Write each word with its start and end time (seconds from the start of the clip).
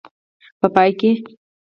په 0.59 0.67
پای 0.75 0.91
کې. 0.99 1.11